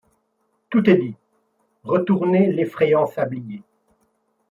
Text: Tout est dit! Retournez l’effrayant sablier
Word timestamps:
Tout 0.71 0.89
est 0.89 0.95
dit! 0.97 1.13
Retournez 1.83 2.51
l’effrayant 2.51 3.05
sablier 3.05 3.61